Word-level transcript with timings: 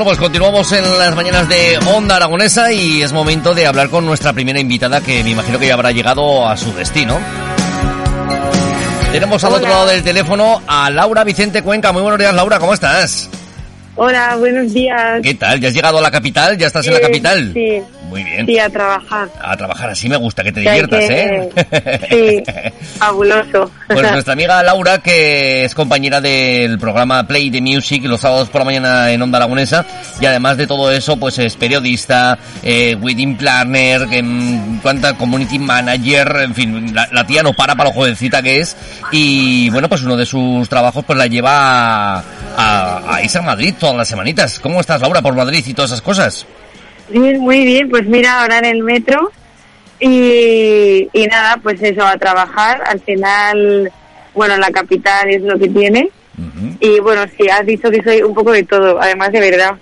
Bueno, 0.00 0.12
pues 0.12 0.18
continuamos 0.18 0.72
en 0.72 0.98
las 0.98 1.14
mañanas 1.14 1.46
de 1.46 1.78
Onda 1.94 2.16
Aragonesa 2.16 2.72
y 2.72 3.02
es 3.02 3.12
momento 3.12 3.52
de 3.52 3.66
hablar 3.66 3.90
con 3.90 4.06
nuestra 4.06 4.32
primera 4.32 4.58
invitada 4.58 5.02
que 5.02 5.22
me 5.22 5.28
imagino 5.28 5.58
que 5.58 5.66
ya 5.66 5.74
habrá 5.74 5.90
llegado 5.92 6.48
a 6.48 6.56
su 6.56 6.72
destino. 6.72 7.18
Tenemos 9.12 9.44
al 9.44 9.52
otro 9.52 9.68
lado 9.68 9.84
del 9.88 10.02
teléfono 10.02 10.62
a 10.66 10.88
Laura 10.88 11.22
Vicente 11.22 11.60
Cuenca. 11.62 11.92
Muy 11.92 12.00
buenos 12.00 12.18
días, 12.18 12.32
Laura, 12.32 12.58
¿cómo 12.58 12.72
estás? 12.72 13.28
Hola, 13.96 14.36
buenos 14.36 14.72
días. 14.72 15.20
¿Qué 15.22 15.34
tal? 15.34 15.60
¿Ya 15.60 15.68
has 15.68 15.74
llegado 15.74 15.98
a 15.98 16.00
la 16.00 16.10
capital? 16.10 16.56
¿Ya 16.56 16.68
estás 16.68 16.86
en 16.86 16.94
la 16.94 17.00
Eh, 17.00 17.02
capital? 17.02 17.50
Sí, 17.52 17.82
Muy 18.10 18.24
bien. 18.24 18.44
sí, 18.46 18.58
a 18.58 18.68
trabajar. 18.68 19.28
A 19.40 19.56
trabajar 19.56 19.88
así 19.90 20.08
me 20.08 20.16
gusta, 20.16 20.42
que 20.42 20.52
te 20.52 20.62
Que 20.62 20.68
diviertas, 20.70 21.08
que- 21.08 21.50
¿eh? 22.10 22.42
Sí, 22.44 22.52
fabuloso. 22.98 23.70
Pues 23.88 24.10
nuestra 24.12 24.32
amiga 24.34 24.62
Laura, 24.62 24.98
que 24.98 25.64
es 25.64 25.74
compañera 25.74 26.20
del 26.20 26.78
programa 26.78 27.26
Play 27.26 27.50
the 27.50 27.60
Music 27.62 28.04
los 28.04 28.20
sábados 28.20 28.48
por 28.50 28.60
la 28.60 28.64
mañana 28.66 29.10
en 29.10 29.22
Onda 29.22 29.38
Aragonesa, 29.38 29.86
y 30.20 30.26
además 30.26 30.56
de 30.56 30.66
todo 30.66 30.90
eso, 30.92 31.16
pues 31.16 31.38
es 31.38 31.56
periodista, 31.56 32.38
eh, 32.62 32.96
wedding 33.00 33.36
planner, 33.36 34.06
que, 34.08 34.22
mm, 34.22 34.80
cuanta 34.80 35.14
community 35.14 35.58
manager, 35.58 36.36
en 36.42 36.54
fin, 36.54 36.94
la, 36.94 37.08
la 37.12 37.26
tía 37.26 37.42
no 37.42 37.52
para 37.52 37.74
para 37.74 37.90
lo 37.90 37.94
jovencita 37.94 38.42
que 38.42 38.60
es, 38.60 38.76
y 39.12 39.70
bueno, 39.70 39.88
pues 39.88 40.02
uno 40.02 40.16
de 40.16 40.26
sus 40.26 40.68
trabajos 40.68 41.04
pues 41.04 41.16
la 41.18 41.26
lleva 41.26 42.18
a, 42.18 42.22
a, 42.56 43.14
a 43.16 43.22
irse 43.22 43.38
a 43.38 43.42
Madrid 43.42 43.74
todas 43.78 43.96
las 43.96 44.08
semanitas. 44.08 44.58
¿Cómo 44.60 44.80
estás, 44.80 45.00
Laura, 45.00 45.22
por 45.22 45.34
Madrid 45.34 45.64
y 45.66 45.74
todas 45.74 45.90
esas 45.92 46.02
cosas? 46.02 46.46
Bien, 47.10 47.40
muy 47.40 47.64
bien, 47.64 47.90
pues 47.90 48.06
mira, 48.06 48.40
ahora 48.40 48.58
en 48.58 48.66
el 48.66 48.82
metro 48.84 49.32
y, 49.98 51.08
y 51.12 51.26
nada, 51.26 51.58
pues 51.62 51.82
eso, 51.82 52.04
a 52.06 52.16
trabajar. 52.16 52.82
Al 52.86 53.00
final, 53.00 53.92
bueno, 54.34 54.56
la 54.56 54.70
capital 54.70 55.28
es 55.28 55.42
lo 55.42 55.58
que 55.58 55.68
tiene. 55.68 56.10
Y 56.80 57.00
bueno, 57.00 57.22
sí, 57.36 57.48
has 57.50 57.66
dicho 57.66 57.90
que 57.90 58.02
soy 58.02 58.22
un 58.22 58.32
poco 58.32 58.52
de 58.52 58.62
todo, 58.62 58.98
además 59.00 59.30
de 59.30 59.40
verdad. 59.40 59.74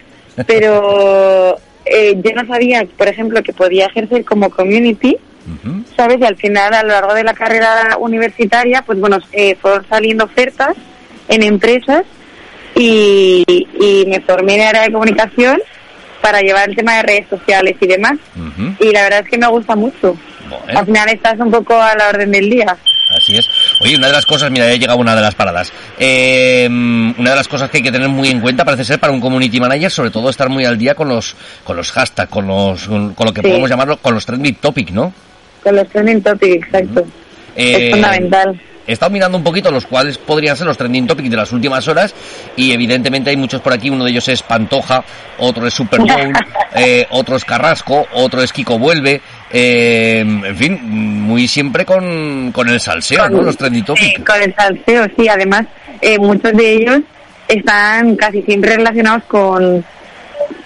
Pero 0.47 1.57
eh, 1.85 2.21
yo 2.21 2.33
no 2.35 2.47
sabía, 2.47 2.85
por 2.97 3.07
ejemplo, 3.07 3.43
que 3.43 3.53
podía 3.53 3.87
ejercer 3.87 4.25
como 4.25 4.51
community, 4.51 5.17
¿sabes? 5.97 6.19
Y 6.21 6.25
al 6.25 6.37
final, 6.37 6.75
a 6.75 6.83
lo 6.83 6.89
largo 6.89 7.15
de 7.15 7.23
la 7.23 7.35
carrera 7.35 7.97
universitaria, 8.01 8.83
pues 8.83 8.99
bueno, 8.99 9.19
eh, 9.33 9.55
fueron 9.61 9.87
saliendo 9.89 10.25
ofertas 10.25 10.77
en 11.29 11.43
empresas 11.45 12.05
y, 12.75 13.45
y 13.47 14.05
me 14.09 14.21
formé 14.21 14.57
en 14.57 14.63
área 14.63 14.83
de 14.83 14.93
comunicación 14.93 15.61
para 16.29 16.43
llevar 16.43 16.69
el 16.69 16.77
tema 16.77 16.97
de 16.97 17.03
redes 17.05 17.27
sociales 17.31 17.75
y 17.81 17.87
demás. 17.87 18.13
Y 18.81 18.93
la 18.93 19.03
verdad 19.05 19.21
es 19.25 19.31
que 19.31 19.39
me 19.39 19.47
gusta 19.49 19.75
mucho. 19.75 20.15
Al 20.75 20.85
final 20.85 21.09
estás 21.09 21.39
un 21.41 21.51
poco 21.51 21.81
a 21.81 21.95
la 21.95 22.09
orden 22.11 22.31
del 22.31 22.51
día. 22.51 22.77
Así 23.17 23.39
es. 23.39 23.49
Oye, 23.81 23.97
una 23.97 24.09
de 24.09 24.13
las 24.13 24.27
cosas, 24.27 24.51
mira, 24.51 24.69
ya 24.69 24.77
llega 24.77 24.95
una 24.95 25.17
de 25.17 25.23
las 25.23 25.35
paradas. 25.35 25.73
Eh, 25.99 26.67
una 26.69 27.31
de 27.31 27.37
las 27.37 27.49
cosas 27.49 27.71
que 27.71 27.79
hay 27.79 27.83
que 27.83 27.91
tener 27.93 28.09
muy 28.11 28.29
en 28.29 28.41
cuenta 28.41 28.65
parece 28.67 28.85
ser 28.85 28.99
para 29.01 29.13
un 29.13 29.21
community 29.21 29.59
manager, 29.59 29.91
sobre 29.91 30.11
todo 30.11 30.29
estar 30.29 30.51
muy 30.51 30.67
al 30.67 30.77
día 30.77 30.95
con 30.95 31.09
los 31.09 31.35
con 31.65 31.77
los 31.79 31.91
hashtags, 31.93 32.31
con 32.31 32.47
los 32.47 32.87
con, 32.87 33.15
con 33.15 33.27
lo 33.27 33.33
que 33.33 33.41
Sí. 33.41 33.49
podemos 33.49 33.71
llamarlo 33.71 33.97
con 33.97 34.13
los 34.15 34.27
trending 34.27 34.57
topic, 34.57 34.91
¿no? 34.91 35.13
Con 35.65 35.77
los 35.77 35.89
trending 35.89 36.23
topics, 36.23 36.67
exacto. 36.67 37.07
Eh, 37.57 37.87
es 37.87 37.91
fundamental. 37.93 38.61
He 38.89 38.93
estado 38.95 39.13
mirando 39.13 39.37
un 39.37 39.45
poquito 39.45 39.71
los 39.71 39.85
cuales 39.85 40.17
podrían 40.17 40.57
ser 40.57 40.67
los 40.67 40.79
trending 40.79 41.07
topics 41.07 41.29
de 41.29 41.37
las 41.37 41.53
últimas 41.53 41.87
horas 41.89 42.15
y 42.57 42.73
evidentemente 42.73 43.29
hay 43.29 43.37
muchos 43.37 43.61
por 43.61 43.75
aquí. 43.75 43.91
Uno 43.91 44.05
de 44.05 44.13
ellos 44.13 44.27
es 44.29 44.43
Pantoja, 44.43 45.05
otro 45.39 45.67
es 45.67 45.75
Super 45.75 46.01
Bowl, 46.01 46.33
eh, 46.75 47.07
otro 47.11 47.37
es 47.37 47.45
Carrasco, 47.45 48.07
otro 48.15 48.43
es 48.43 48.51
Kiko 48.51 48.79
Vuelve. 48.79 49.21
eh, 49.53 50.21
en 50.21 50.57
fin, 50.57 50.81
muy 50.83 51.47
siempre 51.47 51.85
con, 51.85 52.51
con 52.51 52.67
el 52.71 52.81
salseo, 52.81 53.29
¿no? 53.29 53.43
Los 53.43 53.59
trending 53.59 53.85
topics. 53.85 54.25
Con 54.25 54.41
el 54.41 54.55
salseo, 54.55 55.07
sí. 55.19 55.29
Además, 55.29 55.67
eh, 56.01 56.19
muchos 56.19 56.55
de 56.55 56.73
ellos 56.73 57.01
están 57.47 58.17
casi 58.17 58.41
siempre 58.41 58.75
relacionados 58.75 59.25
con 59.25 59.85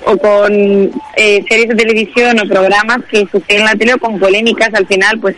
o 0.04 0.16
con 0.16 0.52
eh, 1.16 1.44
series 1.48 1.70
de 1.70 1.74
televisión 1.74 2.38
o 2.38 2.48
programas 2.48 2.98
que 3.10 3.26
suceden 3.30 3.62
en 3.62 3.64
la 3.64 3.74
tele 3.74 3.94
o 3.94 3.98
con 3.98 4.20
polémicas. 4.20 4.72
Al 4.74 4.86
final, 4.86 5.18
pues 5.18 5.34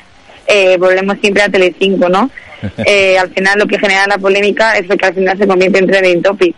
eh, 0.47 0.77
volvemos 0.78 1.16
siempre 1.21 1.43
a 1.43 1.49
Telecinco, 1.49 2.09
¿no? 2.09 2.31
Eh, 2.87 3.19
al 3.19 3.28
final 3.31 3.59
lo 3.59 3.66
que 3.66 3.78
genera 3.78 4.06
la 4.06 4.16
polémica 4.16 4.72
es 4.78 4.88
lo 4.88 4.97
que 4.97 5.05
al 5.05 5.12
final 5.15 5.37
se 5.37 5.47
convierte 5.47 5.81
en 5.81 5.87
trending 5.87 6.22
topic. 6.22 6.55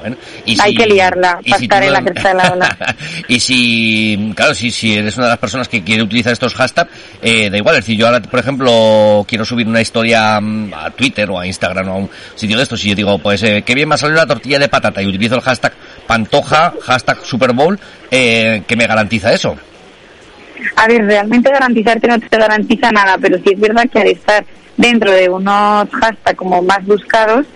Bueno, 0.00 0.16
y 0.46 0.58
Hay 0.58 0.70
si- 0.70 0.76
que 0.78 0.86
liarla 0.86 1.38
para 1.46 1.58
si 1.58 1.64
estar 1.64 1.82
tú 1.82 1.86
en 1.88 1.92
la 1.92 2.00
cresta 2.02 2.28
de 2.30 2.34
la 2.34 2.52
ola. 2.54 2.96
y 3.28 3.38
si, 3.40 4.32
claro, 4.34 4.54
si, 4.54 4.70
si 4.70 4.94
eres 4.96 5.14
una 5.18 5.26
de 5.26 5.32
las 5.32 5.38
personas 5.38 5.68
que 5.68 5.84
quiere 5.84 6.02
utilizar 6.02 6.32
estos 6.32 6.54
hashtags, 6.54 6.90
eh, 7.20 7.50
da 7.50 7.58
igual. 7.58 7.74
Es 7.76 7.82
decir, 7.82 7.98
yo 7.98 8.06
ahora, 8.06 8.22
por 8.22 8.40
ejemplo, 8.40 9.22
quiero 9.28 9.44
subir 9.44 9.66
una 9.68 9.82
historia 9.82 10.40
mm, 10.40 10.72
a 10.72 10.90
Twitter 10.92 11.28
o 11.28 11.38
a 11.38 11.46
Instagram 11.46 11.88
o 11.88 11.92
a 11.92 11.96
un 11.96 12.10
sitio 12.36 12.56
de 12.56 12.62
estos 12.62 12.82
y 12.86 12.88
yo 12.88 12.94
digo, 12.94 13.18
pues, 13.18 13.42
eh, 13.42 13.62
qué 13.66 13.74
bien 13.74 13.86
me 13.90 13.96
ha 13.96 13.98
salido 13.98 14.16
la 14.20 14.26
tortilla 14.26 14.58
de 14.58 14.70
patata 14.70 15.02
y 15.02 15.06
utilizo 15.08 15.34
el 15.34 15.42
hashtag 15.42 15.74
Pantoja, 16.06 16.72
hashtag 16.82 17.18
Super 17.22 17.52
Bowl, 17.52 17.78
eh, 18.10 18.62
que 18.66 18.76
me 18.76 18.86
garantiza 18.86 19.30
eso. 19.34 19.54
A 20.76 20.86
ver, 20.86 21.04
realmente 21.04 21.50
garantizarte 21.50 22.08
no 22.08 22.18
te 22.18 22.36
garantiza 22.36 22.90
nada, 22.90 23.16
pero 23.20 23.38
sí 23.38 23.52
es 23.52 23.60
verdad 23.60 23.88
que 23.90 24.00
al 24.00 24.08
estar 24.08 24.44
dentro 24.76 25.10
de 25.10 25.28
unos 25.28 25.88
hashtags 25.90 26.36
como 26.36 26.62
más 26.62 26.84
buscados, 26.86 27.46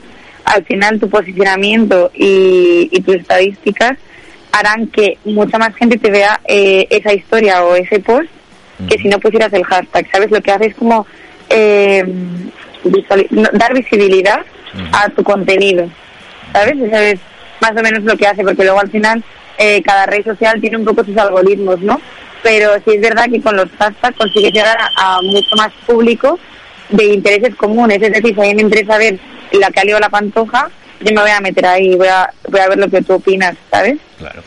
al 0.44 0.64
final 0.64 1.00
tu 1.00 1.08
posicionamiento 1.08 2.10
y, 2.14 2.88
y 2.92 3.00
tus 3.00 3.16
estadísticas 3.16 3.98
harán 4.52 4.86
que 4.88 5.18
mucha 5.24 5.58
más 5.58 5.74
gente 5.74 5.98
te 5.98 6.10
vea 6.10 6.40
eh, 6.46 6.86
esa 6.90 7.12
historia 7.12 7.64
o 7.64 7.74
ese 7.74 7.98
post 8.00 8.30
que 8.88 8.98
si 8.98 9.08
no 9.08 9.18
pusieras 9.18 9.52
el 9.52 9.64
hashtag, 9.64 10.06
¿sabes? 10.10 10.30
Lo 10.30 10.40
que 10.40 10.52
hace 10.52 10.66
es 10.66 10.74
como 10.74 11.06
eh, 11.48 12.04
dar 13.52 13.72
visibilidad 13.74 14.40
a 14.92 15.08
tu 15.10 15.22
contenido, 15.22 15.88
¿sabes? 16.52 16.76
Eso 16.76 16.96
es 16.96 17.20
más 17.60 17.72
o 17.72 17.82
menos 17.82 18.02
lo 18.04 18.16
que 18.16 18.26
hace, 18.26 18.42
porque 18.42 18.64
luego 18.64 18.80
al 18.80 18.90
final 18.90 19.22
eh, 19.58 19.82
cada 19.82 20.06
red 20.06 20.24
social 20.24 20.60
tiene 20.60 20.76
un 20.76 20.84
poco 20.84 21.04
sus 21.04 21.16
algoritmos, 21.16 21.80
¿no? 21.80 22.00
Pero 22.44 22.74
sí 22.84 22.92
es 22.94 23.00
verdad 23.00 23.24
que 23.32 23.40
con 23.40 23.56
los 23.56 23.66
hashtags 23.78 24.16
consigues 24.16 24.52
llegar 24.52 24.76
a, 24.96 25.18
mucho 25.22 25.56
más 25.56 25.72
público 25.86 26.38
de 26.90 27.04
intereses 27.14 27.54
comunes. 27.56 28.00
Es 28.00 28.12
decir, 28.12 28.34
si 28.34 28.40
a 28.40 28.44
mí 28.44 28.54
me 28.54 28.62
interesa 28.62 28.98
ver 28.98 29.18
la 29.52 29.68
ha 29.74 29.84
liado 29.84 30.00
la 30.00 30.08
pantoja, 30.10 30.68
yo 31.00 31.12
me 31.14 31.22
voy 31.22 31.30
a 31.30 31.40
meter 31.40 31.64
ahí, 31.66 31.96
voy 31.96 32.08
a, 32.08 32.30
voy 32.48 32.60
a 32.60 32.68
ver 32.68 32.78
lo 32.78 32.88
que 32.88 33.00
tú 33.02 33.14
opinas, 33.14 33.56
¿sabes? 33.70 33.96
Claro. 34.18 34.42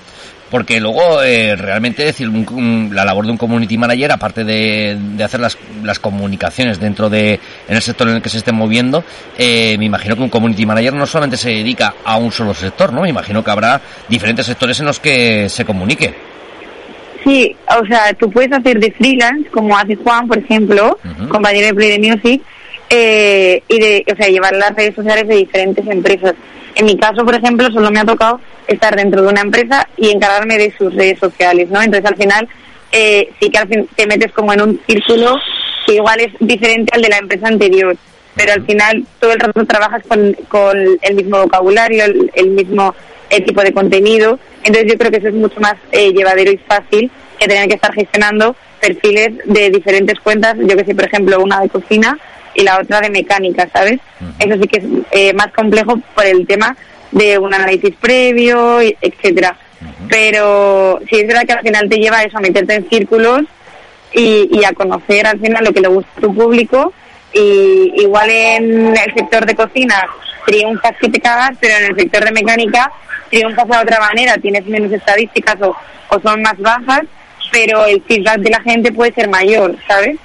Porque 0.51 0.79
luego, 0.79 1.21
eh, 1.23 1.55
realmente, 1.57 2.05
decir, 2.05 2.29
un- 2.29 2.91
la 2.93 3.03
labor 3.03 3.25
de 3.25 3.31
un 3.31 3.37
community 3.37 3.77
manager, 3.77 4.11
aparte 4.13 4.43
de, 4.45 4.95
de 4.97 5.23
hacer 5.23 5.39
las, 5.41 5.57
las 5.83 5.99
comunicaciones 5.99 6.79
dentro 6.79 7.09
de, 7.09 7.33
en 7.67 7.75
el 7.75 7.81
sector 7.81 8.07
en 8.07 8.15
el 8.17 8.21
que 8.21 8.29
se 8.29 8.37
esté 8.37 8.51
moviendo, 8.53 9.03
eh, 9.37 9.75
me 9.77 9.85
imagino 9.85 10.15
que 10.15 10.21
un 10.21 10.29
community 10.29 10.65
manager 10.65 10.93
no 10.93 11.05
solamente 11.05 11.35
se 11.35 11.49
dedica 11.49 11.95
a 12.05 12.15
un 12.17 12.31
solo 12.31 12.53
sector, 12.53 12.93
¿no? 12.93 13.01
Me 13.01 13.09
imagino 13.09 13.43
que 13.43 13.51
habrá 13.51 13.81
diferentes 14.07 14.45
sectores 14.45 14.79
en 14.79 14.85
los 14.85 14.99
que 15.01 15.49
se 15.49 15.65
comunique. 15.65 16.36
Sí, 17.27 17.53
o 17.77 17.85
sea, 17.85 18.13
tú 18.13 18.31
puedes 18.31 18.53
hacer 18.53 18.79
de 18.79 18.89
freelance, 18.93 19.49
como 19.49 19.77
hace 19.77 19.97
Juan, 19.97 20.29
por 20.29 20.37
ejemplo, 20.37 20.97
compañero 21.27 21.67
de 21.67 21.73
Play 21.73 21.99
the 21.99 22.09
Music, 22.09 22.41
eh, 22.89 23.61
y 23.67 23.79
de, 23.79 24.05
o 24.09 24.15
sea, 24.15 24.29
llevar 24.29 24.55
las 24.55 24.73
redes 24.73 24.95
sociales 24.95 25.27
de 25.27 25.35
diferentes 25.35 25.85
empresas. 25.87 26.35
En 26.75 26.85
mi 26.85 26.95
caso, 26.95 27.25
por 27.25 27.35
ejemplo, 27.35 27.69
solo 27.71 27.91
me 27.91 27.99
ha 27.99 28.05
tocado 28.05 28.39
estar 28.65 28.95
dentro 28.95 29.23
de 29.23 29.27
una 29.27 29.41
empresa 29.41 29.89
y 29.97 30.09
encargarme 30.09 30.57
de 30.57 30.73
sus 30.77 30.95
redes 30.95 31.19
sociales, 31.19 31.69
¿no? 31.69 31.81
Entonces, 31.81 32.09
al 32.09 32.15
final, 32.15 32.47
eh, 32.93 33.29
sí 33.41 33.49
que 33.49 33.57
al 33.57 33.67
fin 33.67 33.89
te 33.93 34.07
metes 34.07 34.31
como 34.31 34.53
en 34.53 34.61
un 34.61 34.81
círculo 34.87 35.35
que 35.85 35.95
igual 35.95 36.21
es 36.21 36.31
diferente 36.39 36.95
al 36.95 37.01
de 37.01 37.09
la 37.09 37.17
empresa 37.17 37.47
anterior. 37.47 37.97
pero 38.35 38.53
al 38.53 38.65
final 38.65 39.05
todo 39.19 39.33
el 39.33 39.39
rato 39.39 39.65
trabajas 39.65 40.03
con, 40.07 40.33
con 40.47 40.77
el 41.01 41.15
mismo 41.15 41.41
vocabulario, 41.41 42.05
el, 42.05 42.49
mismo 42.51 42.93
eh, 43.29 43.41
tipo 43.41 43.61
de 43.61 43.73
contenido, 43.73 44.39
entonces 44.63 44.91
yo 44.91 44.97
creo 44.97 45.11
que 45.11 45.17
eso 45.17 45.27
es 45.27 45.33
mucho 45.33 45.59
más 45.59 45.75
eh, 45.91 46.11
llevadero 46.11 46.51
y 46.51 46.57
fácil 46.57 47.11
que 47.37 47.47
tener 47.47 47.67
que 47.67 47.75
estar 47.75 47.93
gestionando 47.93 48.55
perfiles 48.79 49.31
de 49.45 49.69
diferentes 49.69 50.19
cuentas, 50.19 50.55
yo 50.59 50.75
que 50.75 50.85
sé, 50.85 50.95
por 50.95 51.05
ejemplo, 51.05 51.41
una 51.41 51.61
de 51.61 51.69
cocina 51.69 52.17
y 52.53 52.63
la 52.63 52.79
otra 52.79 53.01
de 53.01 53.09
mecánica, 53.09 53.69
¿sabes? 53.71 53.99
Eso 54.39 54.55
sí 54.61 54.67
que 54.67 54.79
es 54.79 54.85
eh, 55.11 55.33
más 55.33 55.51
complejo 55.53 55.99
por 56.15 56.25
el 56.25 56.47
tema 56.47 56.75
de 57.11 57.37
un 57.37 57.53
análisis 57.53 57.95
previo, 57.95 58.79
etcétera. 58.81 59.57
Pero 60.09 60.99
sí 61.07 61.17
es 61.19 61.27
verdad 61.27 61.45
que 61.45 61.53
al 61.53 61.61
final 61.61 61.87
te 61.87 61.97
lleva 61.97 62.23
eso, 62.23 62.37
a 62.37 62.41
meterte 62.41 62.75
en 62.75 62.89
círculos 62.89 63.43
y, 64.11 64.49
y 64.51 64.63
a 64.65 64.73
conocer 64.73 65.27
al 65.27 65.39
final 65.39 65.63
lo 65.63 65.71
que 65.71 65.81
le 65.81 65.87
gusta 65.87 66.09
a 66.17 66.21
tu 66.21 66.33
público. 66.33 66.93
Y 67.33 67.93
igual 67.97 68.29
en 68.29 68.87
el 68.97 69.13
sector 69.13 69.45
de 69.45 69.55
cocina 69.55 70.07
triunfas 70.47 70.93
que 70.99 71.09
te 71.09 71.19
cagas, 71.19 71.51
pero 71.59 71.75
en 71.77 71.91
el 71.91 71.95
sector 71.95 72.23
de 72.23 72.31
mecánica 72.31 72.91
triunfas 73.29 73.67
de 73.67 73.77
otra 73.77 73.99
manera, 73.99 74.37
tienes 74.37 74.65
menos 74.65 74.91
estadísticas 74.91 75.55
o, 75.61 75.75
o 76.09 76.19
son 76.21 76.41
más 76.41 76.57
bajas, 76.57 77.01
pero 77.51 77.85
el 77.85 78.01
feedback 78.01 78.39
de 78.39 78.49
la 78.49 78.61
gente 78.61 78.91
puede 78.91 79.13
ser 79.13 79.29
mayor, 79.29 79.75
¿sabes? 79.87 80.17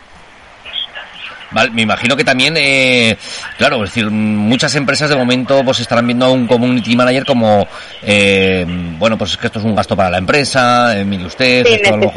Me 1.73 1.83
imagino 1.83 2.17
que 2.17 2.25
también, 2.25 2.55
eh, 2.57 3.17
claro, 3.59 3.85
es 3.85 3.91
decir, 3.91 4.11
muchas 4.11 4.75
empresas 4.75 5.09
de 5.11 5.17
momento 5.17 5.63
pues 5.65 5.81
estarán 5.81 6.07
viendo 6.07 6.27
a 6.27 6.31
un 6.31 6.47
community 6.47 6.97
manager 6.97 7.25
como, 7.25 7.67
eh, 8.03 8.65
bueno, 8.99 9.19
pues 9.19 9.33
es 9.33 9.37
que 9.37 9.47
esto 9.47 9.59
es 9.59 9.65
un 9.65 9.75
gasto 9.75 9.97
para 9.97 10.11
la 10.11 10.19
empresa, 10.19 10.99
eh, 10.99 11.05
mire 11.05 11.27
usted, 11.27 11.67
esto, 11.67 11.97
lo 11.97 12.13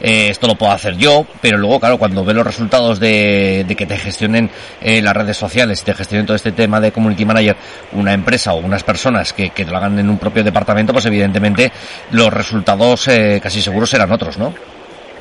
esto 0.00 0.46
lo 0.46 0.54
puedo 0.54 0.72
hacer 0.72 0.96
yo, 0.96 1.26
pero 1.40 1.58
luego, 1.58 1.80
claro, 1.80 1.98
cuando 1.98 2.24
ve 2.24 2.34
los 2.34 2.46
resultados 2.46 2.98
de, 2.98 3.64
que 3.76 3.86
te 3.86 3.96
gestionen 3.96 4.50
las 4.80 5.16
redes 5.16 5.36
sociales 5.36 5.80
y 5.80 5.84
te 5.84 5.94
gestionen 5.94 6.26
todo 6.26 6.36
este 6.36 6.52
tema 6.52 6.80
de 6.80 6.92
community 6.92 7.24
manager 7.24 7.56
una 7.92 8.12
empresa 8.12 8.52
o 8.52 8.56
unas 8.56 8.82
personas 8.82 9.32
que, 9.32 9.50
que 9.50 9.64
lo 9.64 9.76
hagan 9.76 9.98
en 9.98 10.08
un 10.08 10.18
propio 10.18 10.44
departamento, 10.44 10.92
pues 10.92 11.06
evidentemente 11.06 11.72
los 12.10 12.32
resultados 12.32 13.08
casi 13.42 13.62
seguros 13.62 13.90
serán 13.90 14.12
otros, 14.12 14.38
¿no? 14.38 14.52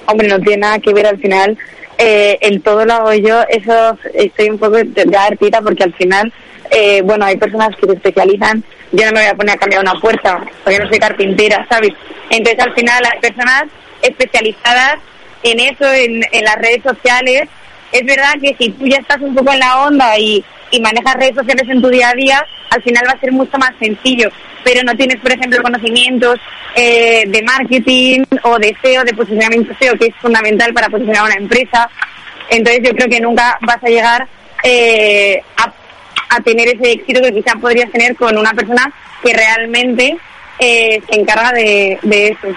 Hombre, 0.07 0.27
no 0.27 0.39
tiene 0.39 0.57
nada 0.57 0.79
que 0.79 0.93
ver 0.93 1.07
al 1.07 1.17
final 1.17 1.57
eh, 2.03 2.39
en 2.41 2.61
todo 2.61 2.83
lo 2.83 2.93
hago 2.93 3.13
yo, 3.13 3.43
eso 3.47 3.95
estoy 4.15 4.49
un 4.49 4.57
poco 4.57 4.77
de 4.77 5.17
artita 5.17 5.61
porque 5.61 5.83
al 5.83 5.93
final, 5.93 6.33
eh, 6.71 7.01
bueno, 7.03 7.25
hay 7.25 7.37
personas 7.37 7.75
que 7.75 7.85
se 7.85 7.93
especializan, 7.93 8.63
yo 8.91 9.05
no 9.05 9.11
me 9.11 9.19
voy 9.21 9.29
a 9.29 9.35
poner 9.35 9.55
a 9.55 9.59
cambiar 9.59 9.81
una 9.81 9.93
puerta, 10.01 10.43
porque 10.63 10.79
no 10.79 10.89
soy 10.89 10.97
carpintera, 10.97 11.65
¿sabes? 11.69 11.91
Entonces 12.31 12.65
al 12.65 12.73
final 12.73 13.03
hay 13.05 13.19
personas 13.19 13.65
especializadas 14.01 14.95
en 15.43 15.59
eso, 15.59 15.93
en, 15.93 16.21
en 16.31 16.43
las 16.43 16.55
redes 16.55 16.81
sociales. 16.83 17.43
Es 17.91 18.05
verdad 18.05 18.33
que 18.41 18.55
si 18.57 18.71
tú 18.71 18.87
ya 18.87 18.97
estás 18.97 19.21
un 19.21 19.35
poco 19.35 19.53
en 19.53 19.59
la 19.59 19.83
onda 19.83 20.17
y, 20.17 20.43
y 20.71 20.81
manejas 20.81 21.13
redes 21.15 21.35
sociales 21.35 21.69
en 21.69 21.81
tu 21.81 21.89
día 21.89 22.09
a 22.09 22.13
día, 22.13 22.45
al 22.71 22.81
final 22.81 23.03
va 23.07 23.11
a 23.11 23.19
ser 23.19 23.31
mucho 23.31 23.57
más 23.59 23.73
sencillo. 23.79 24.29
Pero 24.63 24.83
no 24.83 24.95
tienes, 24.95 25.17
por 25.17 25.31
ejemplo, 25.31 25.61
conocimientos 25.61 26.39
eh, 26.75 27.23
de 27.27 27.41
marketing 27.43 28.23
o 28.43 28.57
de 28.59 28.75
SEO, 28.81 29.03
de 29.03 29.13
posicionamiento 29.13 29.73
SEO, 29.79 29.97
que 29.97 30.07
es 30.07 30.15
fundamental 30.15 30.73
para 30.73 30.89
posicionar 30.89 31.23
una 31.23 31.35
empresa. 31.35 31.89
Entonces 32.49 32.81
yo 32.83 32.93
creo 32.93 33.09
que 33.09 33.19
nunca 33.19 33.57
vas 33.61 33.83
a 33.83 33.87
llegar 33.87 34.27
eh, 34.63 35.41
a, 35.57 35.73
tener 36.43 36.69
ese 36.69 36.93
éxito 36.93 37.21
que 37.21 37.33
quizás 37.33 37.55
podrías 37.59 37.91
tener 37.91 38.15
con 38.15 38.37
una 38.37 38.53
persona 38.53 38.91
que 39.21 39.33
realmente 39.33 40.17
eh, 40.63 41.01
se 41.09 41.19
encarga 41.19 41.51
de, 41.53 41.99
eso. 42.03 42.55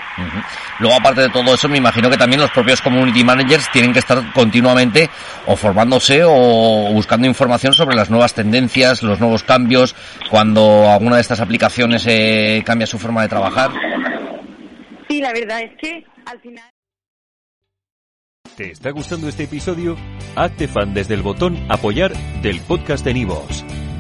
Luego, 0.79 0.95
aparte 0.95 1.23
de 1.23 1.31
todo 1.31 1.55
eso, 1.55 1.71
me 1.71 1.79
imagino 1.79 2.11
que 2.11 2.19
también 2.19 2.39
los 2.39 2.51
propios 2.51 2.83
community 2.83 3.25
managers 3.25 3.71
tienen 3.73 3.95
que 3.95 4.01
estar 4.01 4.31
continuamente 4.35 5.09
o 5.47 5.57
formándose 5.57 6.23
o 6.23 6.91
buscando 6.93 7.27
información 7.27 7.73
sobre 7.73 7.97
las 7.97 8.11
nuevas 8.11 8.35
tendencias, 8.35 9.03
los 9.03 9.21
nuevos 9.21 9.43
cambios, 9.43 9.97
cuando 10.29 10.91
alguna 10.91 11.17
de 11.17 11.23
estas 11.23 11.41
aplicaciones 11.41 12.05
eh, 12.07 12.63
cambia 12.67 12.87
su 12.87 12.99
forma 12.99 13.23
de 13.23 13.29
trabajar. 13.29 13.71
Sí, 15.09 15.23
la 15.23 15.33
verdad 15.33 15.63
es 15.63 15.73
que 15.79 16.05
al 16.27 16.39
final... 16.41 16.71
¿Te 18.55 18.71
está 18.71 18.91
gustando 18.91 19.29
este 19.29 19.45
episodio? 19.45 19.97
Hazte 20.37 20.69
fan 20.69 20.93
desde 20.93 21.15
el 21.15 21.23
botón 21.23 21.59
apoyar 21.71 22.13
del 22.43 22.61
podcast 22.61 23.03
de 23.03 23.15
Nivos. 23.15 23.65